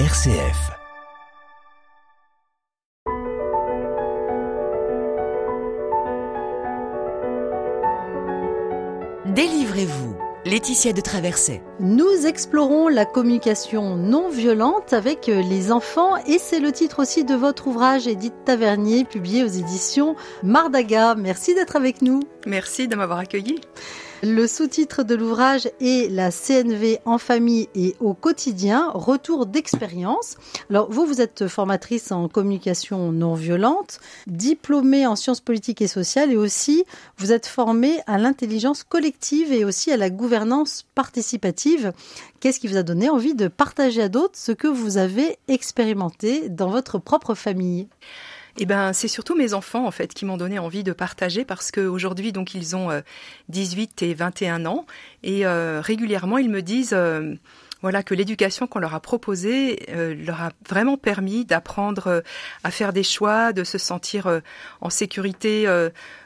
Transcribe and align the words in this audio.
RCF. 0.00 0.72
Délivrez-vous. 9.26 10.16
Laetitia 10.44 10.92
de 10.92 11.00
Traversée. 11.00 11.62
Nous 11.78 12.26
explorons 12.26 12.88
la 12.88 13.04
communication 13.04 13.94
non 13.94 14.28
violente 14.28 14.92
avec 14.92 15.28
les 15.28 15.70
enfants 15.70 16.16
et 16.26 16.38
c'est 16.38 16.58
le 16.58 16.72
titre 16.72 17.00
aussi 17.00 17.24
de 17.24 17.36
votre 17.36 17.68
ouvrage 17.68 18.08
Édith 18.08 18.34
Tavernier 18.44 19.04
publié 19.04 19.44
aux 19.44 19.48
éditions 19.48 20.16
Mardaga. 20.42 21.14
Merci 21.14 21.54
d'être 21.54 21.76
avec 21.76 22.02
nous. 22.02 22.18
Merci 22.46 22.88
de 22.88 22.96
m'avoir 22.96 23.20
accueilli. 23.20 23.60
Le 24.26 24.46
sous-titre 24.46 25.02
de 25.02 25.14
l'ouvrage 25.14 25.68
est 25.82 26.10
La 26.10 26.30
CNV 26.30 26.98
en 27.04 27.18
famille 27.18 27.68
et 27.74 27.94
au 28.00 28.14
quotidien, 28.14 28.90
retour 28.94 29.44
d'expérience. 29.44 30.36
Alors 30.70 30.90
vous, 30.90 31.04
vous 31.04 31.20
êtes 31.20 31.46
formatrice 31.46 32.10
en 32.10 32.26
communication 32.28 33.12
non 33.12 33.34
violente, 33.34 34.00
diplômée 34.26 35.06
en 35.06 35.14
sciences 35.14 35.42
politiques 35.42 35.82
et 35.82 35.88
sociales 35.88 36.32
et 36.32 36.36
aussi 36.36 36.84
vous 37.18 37.32
êtes 37.32 37.46
formée 37.46 37.98
à 38.06 38.16
l'intelligence 38.16 38.82
collective 38.82 39.52
et 39.52 39.62
aussi 39.62 39.92
à 39.92 39.98
la 39.98 40.08
gouvernance 40.08 40.86
participative. 40.94 41.92
Qu'est-ce 42.40 42.60
qui 42.60 42.68
vous 42.68 42.78
a 42.78 42.82
donné 42.82 43.10
envie 43.10 43.34
de 43.34 43.48
partager 43.48 44.00
à 44.00 44.08
d'autres 44.08 44.38
ce 44.38 44.52
que 44.52 44.68
vous 44.68 44.96
avez 44.96 45.36
expérimenté 45.48 46.48
dans 46.48 46.70
votre 46.70 46.98
propre 46.98 47.34
famille? 47.34 47.88
Eh 48.58 48.66
ben, 48.66 48.92
c'est 48.92 49.08
surtout 49.08 49.34
mes 49.34 49.52
enfants 49.52 49.86
en 49.86 49.90
fait 49.90 50.14
qui 50.14 50.24
m'ont 50.24 50.36
donné 50.36 50.58
envie 50.58 50.84
de 50.84 50.92
partager 50.92 51.44
parce 51.44 51.72
qu'aujourd'hui 51.72 52.32
donc 52.32 52.54
ils 52.54 52.76
ont 52.76 53.02
18 53.48 54.02
euh, 54.02 54.06
et 54.06 54.14
21 54.14 54.66
ans. 54.66 54.86
Et 55.22 55.44
euh, 55.44 55.80
régulièrement 55.80 56.38
ils 56.38 56.50
me 56.50 56.62
disent 56.62 56.94
euh, 56.94 57.34
voilà 57.84 58.02
que 58.02 58.14
l'éducation 58.14 58.66
qu'on 58.66 58.78
leur 58.78 58.94
a 58.94 59.00
proposée 59.00 59.84
euh, 59.90 60.14
leur 60.14 60.40
a 60.40 60.52
vraiment 60.66 60.96
permis 60.96 61.44
d'apprendre 61.44 62.06
euh, 62.06 62.20
à 62.62 62.70
faire 62.70 62.94
des 62.94 63.02
choix, 63.02 63.52
de 63.52 63.62
se 63.62 63.76
sentir 63.76 64.26
euh, 64.26 64.40
en 64.80 64.88
sécurité 64.88 65.66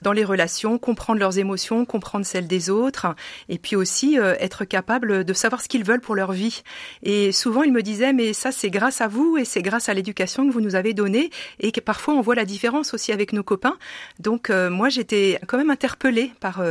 dans 0.03 0.13
les 0.13 0.25
relations, 0.25 0.79
comprendre 0.79 1.19
leurs 1.19 1.39
émotions, 1.39 1.85
comprendre 1.85 2.25
celles 2.25 2.47
des 2.47 2.71
autres, 2.71 3.09
et 3.49 3.59
puis 3.59 3.75
aussi 3.75 4.17
être 4.17 4.65
capable 4.65 5.25
de 5.25 5.33
savoir 5.33 5.61
ce 5.61 5.69
qu'ils 5.69 5.85
veulent 5.85 6.01
pour 6.01 6.15
leur 6.15 6.31
vie. 6.31 6.63
Et 7.03 7.33
souvent 7.33 7.65
ils 7.65 7.73
me 7.73 7.83
disaient 7.83 8.13
mais 8.13 8.33
ça 8.33 8.53
c'est 8.53 8.71
grâce 8.71 9.01
à 9.01 9.09
vous 9.09 9.37
et 9.37 9.45
c'est 9.45 9.63
grâce 9.63 9.89
à 9.89 9.95
l'éducation 9.95 10.47
que 10.47 10.53
vous 10.53 10.61
nous 10.61 10.77
avez 10.77 10.95
donnée 10.95 11.31
et 11.59 11.73
que 11.73 11.81
parfois 11.81 12.15
on 12.15 12.21
voit 12.21 12.35
la 12.35 12.45
différence 12.45 12.95
aussi 12.95 13.13
avec 13.13 13.33
nos 13.33 13.43
copains. 13.43 13.77
Donc 14.21 14.51
moi 14.51 14.89
j'étais 14.91 15.41
quand 15.49 15.59
même 15.59 15.71
interpellée 15.71 16.33
par 16.41 16.63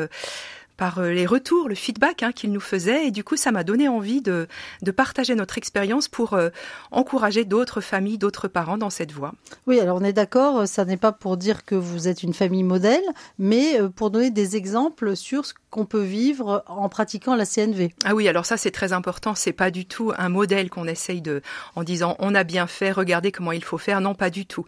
par 0.78 1.00
euh, 1.00 1.12
les 1.12 1.26
retours, 1.26 1.68
le 1.68 1.76
feedback 1.76 2.24
hein, 2.24 2.32
qu'ils 2.32 2.52
nous 2.52 2.60
faisaient. 2.60 3.08
Et 3.08 3.12
du 3.12 3.24
coup, 3.24 3.36
ça 3.36 3.52
m'a 3.52 3.64
donné 3.64 3.88
envie 3.90 4.22
de, 4.22 4.48
de 4.82 4.92
partager 4.92 5.36
notre 5.36 5.58
expérience 5.58 6.08
pour 6.08 6.34
euh, 6.34 6.50
encourager 6.92 7.44
d'autres 7.44 7.82
familles, 7.82 8.18
d'autres 8.18 8.48
parents 8.48 8.78
dans 8.78 8.90
cette 8.90 9.12
voie. 9.12 9.34
Oui, 9.66 9.80
alors 9.80 9.98
on 10.00 10.04
est 10.04 10.14
d'accord, 10.14 10.68
ça 10.68 10.86
n'est 10.86 10.98
pas 10.98 11.12
pour 11.12 11.38
dire 11.38 11.66
que 11.66 11.76
vous 11.76 12.08
êtes 12.08 12.24
une 12.24 12.34
famille 12.34 12.64
modèle, 12.64 13.04
mais 13.40 13.82
euh, 13.82 13.90
pour 13.90 14.12
donner 14.12 14.30
des 14.30 14.56
exemples 14.56 15.16
sur 15.16 15.46
ce 15.46 15.54
qu'on 15.70 15.86
peut 15.86 16.04
vivre 16.04 16.64
en 16.68 16.88
pratiquant 16.90 17.36
la 17.36 17.46
CNV. 17.46 17.94
Ah 18.06 18.16
oui, 18.16 18.28
alors 18.28 18.46
ça 18.46 18.58
c'est 18.58 18.72
très 18.72 18.94
important. 18.94 19.36
C'est 19.36 19.54
pas 19.54 19.72
du 19.72 19.86
tout 19.86 20.14
un 20.18 20.30
modèle 20.30 20.70
qu'on 20.70 20.88
essaye 20.88 21.22
de, 21.22 21.42
en 21.76 21.84
disant 21.84 22.16
on 22.20 22.34
a 22.36 22.44
bien 22.44 22.68
fait, 22.68 22.92
regardez 22.92 23.32
comment 23.32 23.52
il 23.52 23.64
faut 23.64 23.78
faire. 23.78 24.00
Non, 24.00 24.16
pas 24.16 24.30
du 24.30 24.46
tout. 24.46 24.66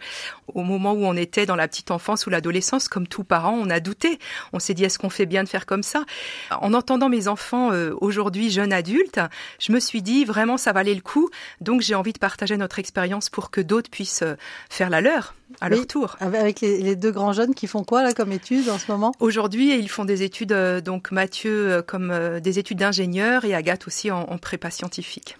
Au 0.54 0.64
moment 0.64 0.94
où 0.94 1.06
on 1.06 1.16
était 1.16 1.46
dans 1.46 1.56
la 1.56 1.68
petite 1.68 1.92
enfance 1.92 2.26
ou 2.26 2.30
l'adolescence, 2.30 2.88
comme 2.88 3.08
tout 3.08 3.24
parent, 3.24 3.54
on 3.54 3.70
a 3.70 3.80
douté. 3.80 4.20
On 4.54 4.60
s'est 4.60 4.74
dit 4.74 4.84
est-ce 4.84 5.00
qu'on 5.00 5.10
fait 5.10 5.26
bien 5.26 5.44
de 5.44 5.50
faire 5.50 5.66
comme 5.66 5.84
ça? 5.84 6.04
En 6.52 6.74
entendant 6.74 7.10
mes 7.10 7.28
enfants 7.28 7.72
euh, 7.72 7.94
aujourd'hui 8.02 8.50
jeunes 8.50 8.74
adultes, 8.74 9.20
je 9.60 9.72
me 9.72 9.80
suis 9.80 10.02
dit 10.02 10.26
vraiment 10.26 10.58
ça 10.58 10.74
valait 10.74 10.96
le 10.96 11.02
coup. 11.02 11.30
Donc 11.62 11.82
j'ai 11.82 11.96
envie 11.96 12.14
de 12.14 12.20
partager 12.20 12.58
notre 12.58 12.80
expérience 12.80 13.30
pour 13.30 13.52
que 13.52 13.62
d'autres 13.62 13.90
puissent 13.90 14.24
euh, 14.24 14.36
faire 14.70 14.90
la 14.90 15.02
leur 15.02 15.34
à 15.62 15.70
leur 15.70 15.88
tour. 15.88 16.16
Avec 16.20 16.62
les, 16.62 16.96
deux 16.96 17.12
grands 17.12 17.34
jeunes 17.34 17.54
qui 17.54 17.68
font 17.68 17.84
quoi 17.84 18.04
là 18.04 18.14
comme 18.14 18.32
études 18.32 18.70
en 18.70 18.78
ce 18.78 18.92
moment? 18.92 19.14
Aujourd'hui, 19.20 19.78
ils 19.78 19.90
font 19.90 20.06
des 20.06 20.24
études, 20.24 20.52
euh, 20.52 20.82
donc 20.82 21.12
Mathieu 21.12 21.72
euh, 21.72 21.82
comme 21.82 22.12
euh, 22.12 22.40
des 22.40 22.60
études 22.60 22.78
d'ingénieur 22.78 23.46
et 23.46 23.54
Agathe 23.54 23.88
aussi 23.88 24.12
en 24.12 24.38
prépa 24.38 24.70
scientifique. 24.70 25.38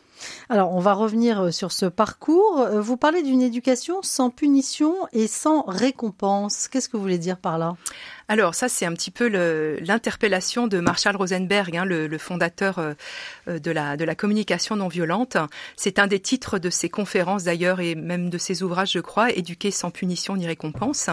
Alors, 0.50 0.74
on 0.74 0.80
va 0.80 0.94
revenir 0.94 1.42
euh, 1.42 1.52
sur 1.52 1.72
ce 1.72 1.86
parcours. 1.86 2.60
Euh, 2.60 2.82
vous 2.82 2.98
parlez 2.98 3.24
d'une 3.24 3.42
éducation 3.42 4.02
sans 4.02 4.30
punition 4.30 4.96
et 5.14 5.28
sans 5.28 5.64
récompense. 5.64 6.68
Qu'est-ce 6.68 6.90
que 6.90 6.98
vous 6.98 7.04
voulez 7.04 7.18
dire 7.18 7.38
par 7.38 7.58
là? 7.58 7.76
Alors 8.28 8.54
ça, 8.54 8.70
c'est 8.70 8.86
un 8.86 8.94
petit 8.94 9.10
peu 9.10 9.28
l'interpellation 9.82 10.68
de 10.68 10.80
Marshall 10.80 11.16
Rosenberg, 11.16 11.76
hein, 11.76 11.86
le, 11.86 12.18
fondateur 12.20 12.78
euh, 12.78 12.94
de, 13.48 13.72
la, 13.72 13.98
de 13.98 14.06
la 14.06 14.14
communication 14.14 14.76
non 14.76 14.88
violente. 14.88 15.36
C'est 15.76 15.98
un 15.98 16.06
des 16.06 16.20
titres 16.20 16.60
de 16.60 16.70
ses 16.70 16.90
conférences 16.90 17.46
d'ailleurs 17.46 17.80
et 17.80 17.96
même 17.96 18.30
de 18.30 18.38
ses 18.38 18.62
ouvrages, 18.62 18.92
je 18.92 19.00
crois, 19.00 19.32
Éduquer 19.32 19.72
sans 19.72 19.90
punition 19.90 20.36
ni 20.36 20.46
récompense. 20.46 21.10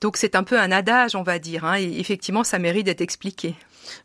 Donc 0.00 0.16
c'est 0.18 0.34
un 0.34 0.42
peu 0.42 0.58
un 0.58 0.70
adage, 0.70 1.16
on 1.16 1.22
va 1.22 1.38
dire. 1.38 1.64
Hein, 1.64 1.78
et 1.78 1.98
effectivement, 1.98 2.44
ça 2.44 2.58
mérite 2.58 2.86
d'être 2.86 3.00
expliqué. 3.00 3.54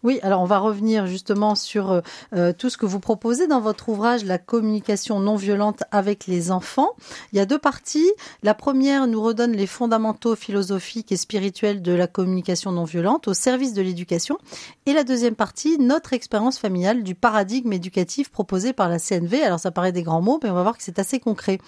Oui, 0.04 0.20
alors 0.24 0.42
on 0.42 0.46
va 0.46 0.60
revenir 0.60 1.08
justement 1.08 1.56
sur 1.56 1.92
euh, 1.92 2.02
euh, 2.34 2.54
tout 2.54 2.70
ce 2.70 2.78
que 2.78 2.86
vous 2.86 3.00
proposez 3.00 3.48
dans 3.48 3.60
votre 3.60 3.90
ouvrage 3.90 4.24
La 4.24 4.38
communication 4.38 5.20
non 5.20 5.36
violente 5.36 5.84
avec 5.92 6.28
les 6.28 6.52
enfants. 6.52 6.92
Il 7.32 7.38
y 7.38 7.40
a 7.40 7.46
deux 7.46 7.58
parties. 7.58 8.12
La 8.44 8.54
première 8.54 9.08
nous 9.08 9.22
redonne 9.22 9.54
les 9.54 9.68
fondamentaux 9.68 10.36
philosophiques 10.36 11.12
et 11.12 11.18
spirituels 11.18 11.82
de 11.82 11.92
la 11.92 12.08
communication 12.08 12.72
non 12.72 12.84
violente 12.84 13.28
au 13.28 13.34
service 13.34 13.74
de 13.74 13.82
l'éducation. 13.82 14.38
Et 14.86 14.94
la 14.94 15.04
deuxième 15.04 15.36
partie, 15.36 15.78
notre 15.80 16.14
expérience 16.14 16.58
familiale 16.60 17.04
du 17.04 17.16
paradigme 17.16 17.74
éducatif 17.74 18.30
proposé 18.30 18.74
par 18.74 18.90
la 18.90 19.00
CNV. 19.00 19.44
Alors 19.44 19.60
ça 19.60 19.72
paraît 19.72 19.92
des 19.92 20.04
grands 20.04 20.22
mots, 20.22 20.40
mais 20.44 20.50
on 20.50 20.54
va 20.54 20.64
voir 20.64 20.78
que 20.78 20.84
c'est 20.84 21.00
assez 21.00 21.20
concret. 21.20 21.60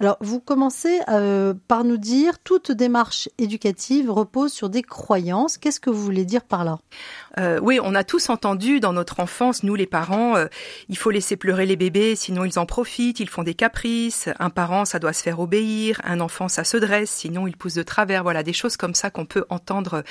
Alors 0.00 0.16
vous 0.20 0.40
commencez 0.40 1.00
euh, 1.08 1.54
par 1.68 1.84
nous 1.84 1.96
dire 1.96 2.38
toute 2.38 2.72
démarche 2.72 3.28
éducative 3.38 4.10
repose 4.10 4.52
sur 4.52 4.68
des 4.68 4.82
croyances. 4.82 5.58
Qu'est-ce 5.58 5.80
que 5.80 5.90
vous 5.90 6.02
voulez 6.02 6.24
dire 6.24 6.44
par 6.44 6.64
là? 6.64 6.78
Oui, 7.64 7.80
on 7.82 7.94
a 7.94 8.04
tous 8.04 8.28
entendu 8.28 8.78
dans 8.78 8.92
notre 8.92 9.20
enfance, 9.20 9.62
nous 9.62 9.74
les 9.74 9.86
parents, 9.86 10.36
euh, 10.36 10.48
il 10.90 10.98
faut 10.98 11.10
laisser 11.10 11.34
pleurer 11.34 11.64
les 11.64 11.76
bébés, 11.76 12.14
sinon 12.14 12.44
ils 12.44 12.58
en 12.58 12.66
profitent, 12.66 13.20
ils 13.20 13.28
font 13.30 13.42
des 13.42 13.54
caprices. 13.54 14.28
Un 14.38 14.50
parent, 14.50 14.84
ça 14.84 14.98
doit 14.98 15.14
se 15.14 15.22
faire 15.22 15.40
obéir. 15.40 15.98
Un 16.04 16.20
enfant, 16.20 16.48
ça 16.48 16.62
se 16.62 16.76
dresse, 16.76 17.10
sinon 17.10 17.46
il 17.46 17.56
pousse 17.56 17.72
de 17.72 17.82
travers. 17.82 18.22
Voilà, 18.22 18.42
des 18.42 18.52
choses 18.52 18.76
comme 18.76 18.92
ça 18.92 19.08
qu'on 19.08 19.24
peut 19.24 19.46
entendre. 19.48 20.04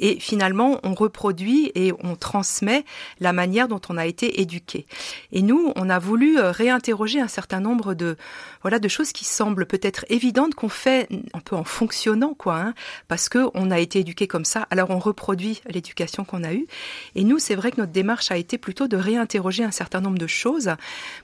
Et 0.00 0.18
finalement, 0.18 0.80
on 0.82 0.94
reproduit 0.94 1.70
et 1.76 1.92
on 2.02 2.16
transmet 2.16 2.84
la 3.20 3.32
manière 3.32 3.68
dont 3.68 3.80
on 3.88 3.98
a 3.98 4.06
été 4.06 4.40
éduqué. 4.40 4.84
Et 5.30 5.42
nous, 5.42 5.72
on 5.76 5.88
a 5.88 6.00
voulu 6.00 6.40
euh, 6.40 6.50
réinterroger 6.50 7.20
un 7.20 7.28
certain 7.28 7.60
nombre 7.60 7.94
de 7.94 8.16
voilà 8.62 8.80
de 8.80 8.88
choses 8.88 9.12
qui 9.12 9.24
semblent 9.24 9.66
peut-être 9.66 10.04
évidentes 10.08 10.56
qu'on 10.56 10.68
fait 10.68 11.08
un 11.34 11.38
peu 11.38 11.54
en 11.54 11.62
fonctionnant 11.62 12.34
quoi, 12.34 12.56
hein, 12.56 12.74
parce 13.06 13.28
que 13.28 13.48
on 13.54 13.70
a 13.70 13.78
été 13.78 14.00
éduqué 14.00 14.26
comme 14.26 14.44
ça. 14.44 14.66
Alors 14.72 14.90
on 14.90 14.98
reproduit 14.98 15.60
l'éducation 15.68 16.24
qu'on 16.24 16.42
a 16.42 16.52
eue. 16.52 16.66
Et 17.14 17.24
nous, 17.24 17.38
c'est 17.38 17.54
vrai 17.54 17.70
que 17.70 17.80
notre 17.80 17.92
démarche 17.92 18.30
a 18.30 18.36
été 18.36 18.58
plutôt 18.58 18.88
de 18.88 18.96
réinterroger 18.96 19.64
un 19.64 19.70
certain 19.70 20.00
nombre 20.00 20.18
de 20.18 20.26
choses 20.26 20.70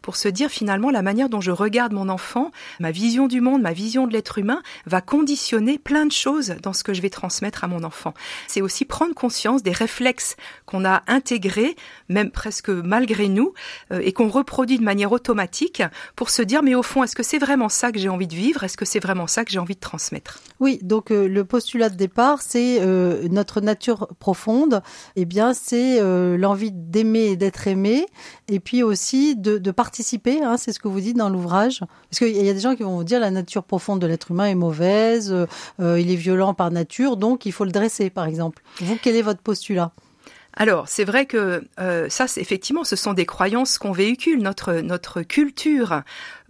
pour 0.01 0.17
se 0.17 0.29
dire 0.29 0.51
finalement 0.51 0.91
la 0.91 1.03
manière 1.03 1.29
dont 1.29 1.41
je 1.41 1.51
regarde 1.51 1.93
mon 1.93 2.09
enfant, 2.09 2.51
ma 2.81 2.91
vision 2.91 3.27
du 3.27 3.41
monde, 3.41 3.63
ma 3.63 3.73
vision 3.73 4.07
de 4.07 4.13
l'être 4.13 4.39
humain 4.39 4.63
va 4.87 5.01
conditionner 5.01 5.79
plein 5.79 6.07
de 6.07 6.13
choses 6.13 6.55
dans 6.63 6.73
ce 6.73 6.85
que 6.85 6.95
je 6.95 7.03
vais 7.03 7.11
transmettre 7.11 7.65
à 7.65 7.69
mon 7.69 7.85
enfant. 7.85 8.15
C'est 8.47 8.63
aussi 8.63 8.85
prendre 8.85 9.15
conscience 9.15 9.63
des 9.63 9.73
réflexes 9.73 10.37
qu'on 10.67 10.85
a 10.85 11.03
intégrés, 11.07 11.77
même 12.09 12.31
presque 12.31 12.69
malgré 12.69 13.29
nous, 13.29 13.55
euh, 13.93 14.01
et 14.03 14.13
qu'on 14.13 14.29
reproduit 14.29 14.79
de 14.79 14.85
manière 14.85 15.13
automatique 15.13 15.83
pour 16.17 16.31
se 16.31 16.43
dire 16.43 16.63
mais 16.63 16.75
au 16.75 16.83
fond, 16.83 17.03
est-ce 17.05 17.17
que 17.17 17.23
c'est 17.23 17.39
vraiment 17.39 17.69
ça 17.69 17.93
que 17.93 17.99
j'ai 17.99 18.09
envie 18.09 18.27
de 18.27 18.35
vivre? 18.35 18.65
Est-ce 18.65 18.77
que 18.77 18.85
c'est 18.85 19.01
vraiment 19.01 19.27
ça 19.27 19.45
que 19.45 19.51
j'ai 19.51 19.59
envie 19.59 19.75
de 19.75 19.81
transmettre? 19.81 20.41
Oui, 20.61 20.79
donc 20.83 21.11
euh, 21.11 21.29
le 21.29 21.45
postulat 21.45 21.89
de 21.89 21.97
départ, 21.97 22.41
c'est 22.43 22.79
euh, 22.81 23.29
notre 23.31 23.61
nature 23.61 24.09
profonde. 24.19 24.83
Eh 25.17 25.25
bien, 25.25 25.52
c'est 25.55 26.01
euh, 26.01 26.37
l'envie 26.37 26.71
d'aimer 26.73 27.27
et 27.27 27.37
d'être 27.37 27.67
aimé, 27.67 28.07
et 28.49 28.61
puis 28.61 28.83
aussi 28.83 29.37
de, 29.37 29.59
participer, 29.71 30.43
hein, 30.43 30.57
c'est 30.57 30.73
ce 30.73 30.79
que 30.79 30.89
vous 30.89 31.01
dites 31.01 31.17
dans 31.17 31.29
l'ouvrage. 31.29 31.81
Parce 32.11 32.19
qu'il 32.19 32.37
y 32.37 32.49
a 32.49 32.53
des 32.53 32.61
gens 32.61 32.75
qui 32.75 32.83
vont 32.83 32.97
vous 32.97 33.05
dire 33.05 33.21
la 33.21 33.31
nature 33.31 33.65
profonde 33.65 34.01
de 34.01 34.07
l'être 34.07 34.31
humain 34.31 34.47
est 34.47 34.55
mauvaise, 34.55 35.33
euh, 35.81 36.01
il 36.01 36.11
est 36.11 36.17
violent 36.17 36.55
par 36.55 36.71
nature, 36.71 37.17
donc 37.17 37.47
il 37.47 37.53
faut 37.53 37.65
le 37.65 37.73
dresser, 37.73 38.11
par 38.11 38.27
exemple. 38.27 38.63
Vous, 38.81 38.97
quel 39.01 39.17
est 39.17 39.23
votre 39.23 39.41
postulat? 39.41 39.93
Alors, 40.55 40.89
c'est 40.89 41.05
vrai 41.05 41.27
que 41.27 41.65
euh, 41.81 42.09
ça, 42.11 42.27
effectivement, 42.37 42.85
ce 42.85 42.95
sont 42.95 43.15
des 43.15 43.25
croyances 43.25 43.79
qu'on 43.79 43.93
véhicule. 43.93 44.43
Notre 44.43 44.75
notre 44.75 45.23
culture 45.23 46.03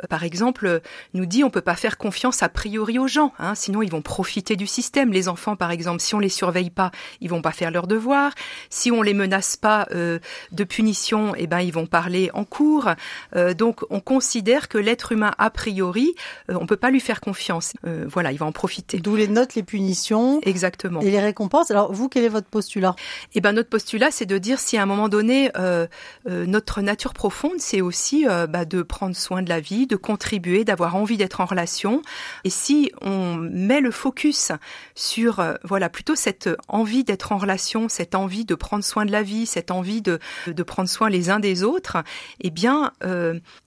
euh, 0.03 0.07
par 0.07 0.25
exemple, 0.25 0.81
nous 1.15 1.27
dit 1.27 1.45
on 1.45 1.51
peut 1.51 1.61
pas 1.61 1.77
faire 1.77 1.99
confiance 1.99 2.43
a 2.43 2.49
priori 2.49 2.99
aux 2.99 3.07
gens, 3.07 3.33
hein, 3.39 3.55
sinon 3.55 3.83
ils 3.83 3.91
vont 3.91 4.03
profiter 4.03 4.57
du 4.57 4.67
système. 4.67 5.13
Les 5.13 5.29
enfants, 5.29 5.57
par 5.57 5.71
exemple, 5.71 6.01
si 6.01 6.15
on 6.15 6.19
les 6.19 6.29
surveille 6.29 6.71
pas, 6.71 6.91
ils 7.21 7.31
vont 7.31 7.43
pas 7.43 7.53
faire 7.53 7.71
leurs 7.71 7.87
devoirs. 7.87 8.33
Si 8.71 8.91
on 8.91 9.03
les 9.03 9.15
menace 9.15 9.57
pas 9.57 9.87
euh, 9.93 10.19
de 10.51 10.65
punition, 10.65 11.35
eh 11.37 11.47
ben 11.47 11.61
ils 11.61 11.73
vont 11.73 11.87
parler 11.87 12.31
en 12.35 12.45
cours. 12.45 12.91
Euh, 13.37 13.55
donc 13.55 13.81
on 13.91 14.01
considère 14.01 14.69
que 14.69 14.79
l'être 14.79 15.13
humain 15.13 15.33
a 15.39 15.51
priori, 15.51 16.15
on 16.49 16.67
peut 16.67 16.77
pas 16.77 16.91
lui 16.91 17.01
faire 17.01 17.21
confiance. 17.21 17.75
voilà, 18.07 18.33
il 18.33 18.39
va 18.39 18.47
en 18.47 18.53
profiter. 18.53 18.99
D'où 18.99 19.17
les 19.17 19.29
notes, 19.29 19.55
les 19.55 19.63
punitions, 19.63 20.41
exactement, 20.43 21.01
et 21.01 21.11
les 21.11 21.21
récompenses. 21.21 21.71
Alors 21.71 21.93
vous, 21.93 22.09
quel 22.09 22.25
est 22.25 22.29
votre 22.29 22.49
postulat? 22.49 22.95
Eh 23.35 23.41
ben 23.41 23.53
notre 23.53 23.69
postulat 23.69 23.92
postulat, 23.93 24.11
c'est 24.11 24.25
de 24.27 24.39
dire 24.39 24.59
si 24.59 24.79
à 24.79 24.83
un 24.83 24.87
moment 24.87 25.11
donné, 25.11 25.51
euh, 25.59 25.87
euh, 26.27 26.47
notre 26.47 26.81
nature 26.81 27.13
profonde, 27.13 27.59
c'est 27.59 27.83
aussi 27.83 28.27
euh, 28.27 28.47
bah, 28.47 28.65
de 28.65 28.81
prendre 28.81 29.15
soin 29.15 29.43
de 29.43 29.51
la 29.51 29.61
vie, 29.61 29.87
de 29.87 29.97
contribuer, 29.97 30.65
d'avoir 30.65 30.97
envie 30.97 31.19
d'être 31.19 31.43
en 31.43 31.45
relation. 31.45 32.01
Et 32.45 32.51
si 32.51 32.91
on 33.03 33.37
met 33.37 33.81
le 33.81 33.91
focus 33.91 34.51
sur, 34.95 35.45
voilà, 35.63 35.91
plutôt 35.91 36.15
cette 36.15 36.49
envie 36.69 37.05
d'être 37.05 37.33
en 37.33 37.37
relation, 37.37 37.91
cette 37.91 38.15
envie 38.15 38.47
de 38.47 38.55
prendre 38.55 38.83
soin 38.83 39.05
de 39.05 39.13
la 39.13 39.23
vie, 39.23 39.45
cette 39.45 39.71
envie 39.71 40.01
de, 40.01 40.19
de 40.47 40.63
prendre 40.63 40.89
soin 40.89 41.11
les 41.11 41.29
uns 41.29 41.41
des 41.41 41.63
autres, 41.63 41.99
eh 42.41 42.51
bien, 42.51 42.93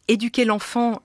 éduquer 0.07 0.45
l'enfant 0.45 1.03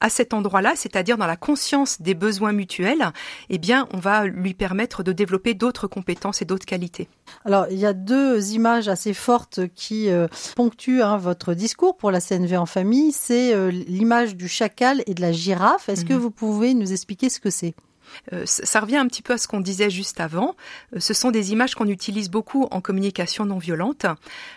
à 0.00 0.08
cet 0.10 0.32
endroit-là, 0.34 0.72
c'est-à-dire 0.76 1.18
dans 1.18 1.26
la 1.26 1.36
conscience 1.36 2.00
des 2.00 2.14
besoins 2.14 2.52
mutuels, 2.52 3.12
eh 3.50 3.58
bien, 3.58 3.86
on 3.92 3.98
va 3.98 4.26
lui 4.26 4.54
permettre 4.54 5.02
de 5.02 5.12
développer 5.12 5.54
d'autres 5.54 5.86
compétences 5.86 6.40
et 6.42 6.44
d'autres 6.44 6.66
qualités. 6.66 7.08
Alors, 7.44 7.66
il 7.70 7.78
y 7.78 7.86
a 7.86 7.92
deux 7.92 8.52
images 8.52 8.88
assez 8.88 9.12
fortes 9.14 9.60
qui 9.74 10.08
euh, 10.10 10.26
ponctuent 10.56 11.02
hein, 11.02 11.16
votre 11.16 11.54
discours 11.54 11.96
pour 11.96 12.10
la 12.10 12.20
CNV 12.20 12.56
en 12.56 12.66
famille. 12.66 13.12
C'est 13.12 13.54
euh, 13.54 13.70
l'image 13.70 14.36
du 14.36 14.48
chacal 14.48 15.02
et 15.06 15.14
de 15.14 15.20
la 15.20 15.32
girafe. 15.32 15.88
Est-ce 15.88 16.04
que 16.04 16.14
Mhm. 16.14 16.18
vous 16.20 16.30
pouvez 16.30 16.74
nous 16.74 16.92
expliquer 16.92 17.28
ce 17.28 17.40
que 17.40 17.50
c'est? 17.50 17.74
Ça 18.44 18.80
revient 18.80 18.96
un 18.96 19.06
petit 19.06 19.22
peu 19.22 19.34
à 19.34 19.38
ce 19.38 19.48
qu'on 19.48 19.60
disait 19.60 19.90
juste 19.90 20.20
avant. 20.20 20.56
Euh, 20.94 21.00
ce 21.00 21.14
sont 21.14 21.30
des 21.30 21.52
images 21.52 21.74
qu'on 21.74 21.88
utilise 21.88 22.30
beaucoup 22.30 22.66
en 22.70 22.80
communication 22.80 23.44
non 23.46 23.58
violente. 23.58 24.06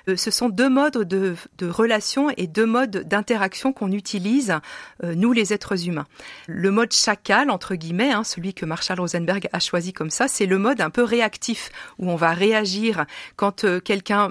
Euh, 0.07 0.15
ce 0.15 0.31
sont 0.31 0.49
deux 0.49 0.69
modes 0.69 0.97
de, 0.97 1.35
de 1.57 1.67
relation 1.67 2.29
et 2.37 2.47
deux 2.47 2.65
modes 2.65 3.07
d'interaction 3.07 3.73
qu'on 3.73 3.91
utilise, 3.91 4.55
euh, 5.03 5.15
nous 5.15 5.31
les 5.31 5.53
êtres 5.53 5.87
humains. 5.87 6.07
Le 6.47 6.71
mode 6.71 6.91
chacal, 6.91 7.49
entre 7.49 7.75
guillemets, 7.75 8.11
hein, 8.11 8.23
celui 8.23 8.53
que 8.53 8.65
Marshall 8.65 8.99
Rosenberg 8.99 9.47
a 9.51 9.59
choisi 9.59 9.93
comme 9.93 10.09
ça, 10.09 10.27
c'est 10.27 10.45
le 10.45 10.57
mode 10.57 10.81
un 10.81 10.89
peu 10.89 11.03
réactif, 11.03 11.71
où 11.99 12.09
on 12.09 12.15
va 12.15 12.33
réagir 12.33 13.05
quand 13.35 13.63
euh, 13.63 13.79
quelqu'un, 13.79 14.29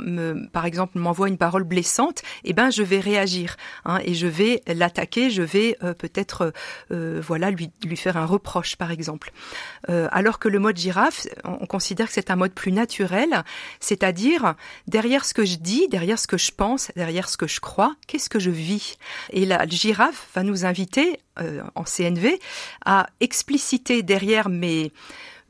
par 0.52 0.64
exemple, 0.64 0.98
m'envoie 0.98 1.28
une 1.28 1.38
parole 1.38 1.64
blessante, 1.64 2.22
eh 2.44 2.52
ben 2.52 2.70
je 2.70 2.82
vais 2.82 3.00
réagir 3.00 3.56
hein, 3.84 3.98
et 4.04 4.14
je 4.14 4.26
vais 4.26 4.62
l'attaquer, 4.66 5.30
je 5.30 5.42
vais 5.42 5.76
euh, 5.82 5.94
peut-être 5.94 6.52
euh, 6.90 7.20
voilà 7.24 7.50
lui, 7.50 7.70
lui 7.84 7.96
faire 7.96 8.16
un 8.16 8.26
reproche, 8.26 8.76
par 8.76 8.90
exemple. 8.90 9.11
Euh, 9.88 10.08
alors 10.12 10.38
que 10.38 10.48
le 10.48 10.58
mode 10.58 10.76
girafe, 10.76 11.26
on 11.44 11.62
on 11.62 11.66
considère 11.66 12.08
que 12.08 12.12
c'est 12.12 12.30
un 12.30 12.36
mode 12.36 12.52
plus 12.52 12.72
naturel, 12.72 13.44
c'est-à-dire 13.78 14.54
derrière 14.88 15.24
ce 15.24 15.32
que 15.32 15.44
je 15.44 15.56
dis, 15.56 15.86
derrière 15.88 16.18
ce 16.18 16.26
que 16.26 16.36
je 16.36 16.50
pense, 16.50 16.90
derrière 16.96 17.28
ce 17.28 17.36
que 17.36 17.46
je 17.46 17.60
crois, 17.60 17.94
qu'est-ce 18.08 18.28
que 18.28 18.40
je 18.40 18.50
vis? 18.50 18.98
Et 19.30 19.46
la 19.46 19.64
girafe 19.66 20.28
va 20.34 20.42
nous 20.42 20.64
inviter 20.64 21.20
euh, 21.40 21.62
en 21.76 21.84
CNV 21.84 22.40
à 22.84 23.06
expliciter 23.20 24.02
derrière 24.02 24.48
mes 24.48 24.92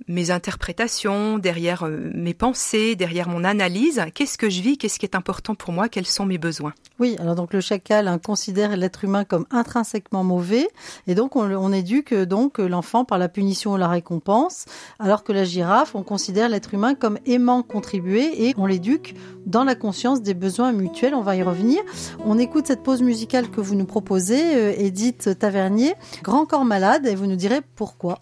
mes 0.08 0.30
interprétations, 0.30 1.38
derrière 1.38 1.84
euh, 1.84 2.10
mes 2.14 2.34
pensées, 2.34 2.96
derrière 2.96 3.28
mon 3.28 3.44
analyse, 3.44 4.00
qu'est-ce 4.14 4.38
que 4.38 4.50
je 4.50 4.62
vis, 4.62 4.78
qu'est-ce 4.78 4.98
qui 4.98 5.06
est 5.06 5.14
important 5.14 5.54
pour 5.54 5.72
moi, 5.72 5.88
quels 5.88 6.06
sont 6.06 6.26
mes 6.26 6.38
besoins? 6.38 6.72
Oui, 6.98 7.16
alors 7.18 7.34
donc 7.34 7.52
le 7.52 7.60
chacal 7.60 8.08
hein, 8.08 8.18
considère 8.18 8.76
l'être 8.76 9.04
humain 9.04 9.24
comme 9.24 9.46
intrinsèquement 9.50 10.24
mauvais 10.24 10.68
et 11.06 11.14
donc 11.14 11.36
on, 11.36 11.72
éduque 11.72 12.12
euh, 12.12 12.26
donc 12.26 12.58
l'enfant 12.58 13.04
par 13.04 13.18
la 13.18 13.28
punition 13.28 13.72
ou 13.72 13.76
la 13.76 13.88
récompense, 13.88 14.66
alors 14.98 15.24
que 15.24 15.32
la 15.32 15.44
girafe, 15.44 15.94
on 15.94 16.02
considère 16.02 16.48
l'être 16.48 16.74
humain 16.74 16.94
comme 16.94 17.18
aimant 17.26 17.62
contribuer 17.62 18.48
et 18.48 18.54
on 18.56 18.66
l'éduque 18.66 19.14
dans 19.46 19.64
la 19.64 19.74
conscience 19.74 20.22
des 20.22 20.34
besoins 20.34 20.72
mutuels. 20.72 21.14
On 21.14 21.22
va 21.22 21.36
y 21.36 21.42
revenir. 21.42 21.82
On 22.24 22.38
écoute 22.38 22.66
cette 22.66 22.82
pause 22.82 23.02
musicale 23.02 23.50
que 23.50 23.60
vous 23.60 23.74
nous 23.74 23.86
proposez, 23.86 24.54
euh, 24.54 24.74
Edith 24.76 25.38
Tavernier, 25.38 25.94
Grand 26.22 26.46
corps 26.46 26.64
malade, 26.64 27.06
et 27.06 27.14
vous 27.14 27.26
nous 27.26 27.36
direz 27.36 27.60
pourquoi. 27.76 28.18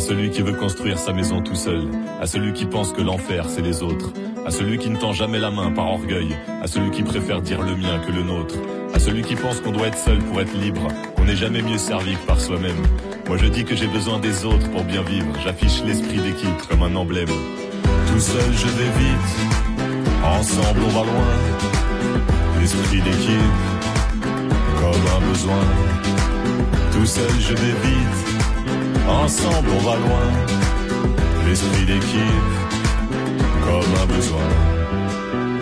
À 0.00 0.02
celui 0.02 0.30
qui 0.30 0.40
veut 0.40 0.54
construire 0.54 0.98
sa 0.98 1.12
maison 1.12 1.42
tout 1.42 1.54
seul, 1.54 1.86
à 2.22 2.26
celui 2.26 2.54
qui 2.54 2.64
pense 2.64 2.94
que 2.94 3.02
l'enfer 3.02 3.44
c'est 3.50 3.60
les 3.60 3.82
autres, 3.82 4.14
à 4.46 4.50
celui 4.50 4.78
qui 4.78 4.88
ne 4.88 4.96
tend 4.96 5.12
jamais 5.12 5.38
la 5.38 5.50
main 5.50 5.70
par 5.72 5.88
orgueil, 5.88 6.34
à 6.62 6.66
celui 6.66 6.90
qui 6.90 7.02
préfère 7.02 7.42
dire 7.42 7.60
le 7.60 7.76
mien 7.76 7.98
que 7.98 8.10
le 8.10 8.22
nôtre, 8.22 8.54
à 8.94 8.98
celui 8.98 9.20
qui 9.22 9.34
pense 9.34 9.60
qu'on 9.60 9.72
doit 9.72 9.88
être 9.88 9.98
seul 9.98 10.16
pour 10.20 10.40
être 10.40 10.56
libre, 10.56 10.88
qu'on 11.14 11.24
n'est 11.24 11.36
jamais 11.36 11.60
mieux 11.60 11.76
servi 11.76 12.14
que 12.14 12.26
par 12.26 12.40
soi-même. 12.40 12.80
Moi 13.28 13.36
je 13.36 13.44
dis 13.44 13.66
que 13.66 13.76
j'ai 13.76 13.88
besoin 13.88 14.18
des 14.18 14.46
autres 14.46 14.70
pour 14.70 14.84
bien 14.84 15.02
vivre, 15.02 15.38
j'affiche 15.44 15.84
l'esprit 15.84 16.16
d'équipe 16.16 16.66
comme 16.70 16.82
un 16.82 16.96
emblème. 16.96 17.28
Tout 18.06 18.20
seul 18.20 18.52
je 18.54 18.68
vais 18.68 18.90
ensemble 20.24 20.80
on 20.82 20.98
va 20.98 21.04
loin, 21.04 21.26
l'esprit 22.58 23.02
d'équipe 23.02 23.52
comme 24.80 25.22
un 25.22 25.28
besoin. 25.30 25.64
Tout 26.90 27.06
seul 27.06 27.30
je 27.38 27.52
vais. 27.52 28.29
Ensemble 29.10 29.68
on 29.76 29.78
va 29.78 29.96
loin, 29.96 30.30
l'esprit 31.46 31.84
d'équipe, 31.84 32.50
comme 33.64 34.02
un 34.02 34.06
besoin. 34.06 34.48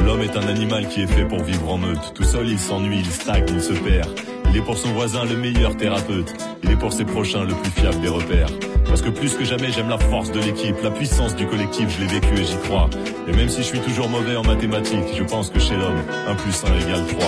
L'homme 0.04 0.20
est 0.20 0.36
un 0.36 0.48
animal 0.48 0.86
qui 0.88 1.02
est 1.02 1.06
fait 1.06 1.24
pour 1.24 1.42
vivre 1.42 1.72
en 1.72 1.78
meute. 1.78 2.12
Tout 2.14 2.24
seul 2.24 2.46
il 2.48 2.58
s'ennuie, 2.58 3.00
il 3.00 3.10
stagne, 3.10 3.46
il 3.48 3.60
se 3.60 3.72
perd. 3.72 4.08
Il 4.50 4.56
est 4.56 4.62
pour 4.62 4.76
son 4.76 4.92
voisin 4.92 5.24
le 5.24 5.36
meilleur 5.36 5.76
thérapeute. 5.76 6.34
Il 6.62 6.70
est 6.70 6.76
pour 6.76 6.92
ses 6.92 7.04
prochains 7.04 7.44
le 7.44 7.54
plus 7.54 7.70
fiable 7.70 8.00
des 8.00 8.08
repères. 8.08 8.50
Parce 8.86 9.02
que 9.02 9.10
plus 9.10 9.34
que 9.34 9.44
jamais 9.44 9.70
j'aime 9.72 9.88
la 9.88 9.98
force 9.98 10.30
de 10.30 10.40
l'équipe, 10.40 10.76
la 10.82 10.90
puissance 10.90 11.34
du 11.34 11.46
collectif, 11.46 11.88
je 11.90 12.04
l'ai 12.04 12.20
vécu 12.20 12.40
et 12.40 12.44
j'y 12.44 12.56
crois. 12.64 12.88
Et 13.26 13.32
même 13.32 13.48
si 13.48 13.58
je 13.58 13.66
suis 13.66 13.80
toujours 13.80 14.08
mauvais 14.08 14.36
en 14.36 14.42
mathématiques, 14.42 15.14
je 15.16 15.24
pense 15.24 15.50
que 15.50 15.58
chez 15.58 15.76
l'homme, 15.76 16.02
1 16.28 16.34
plus 16.36 16.64
1 16.64 16.86
égale 16.86 17.06
3. 17.06 17.26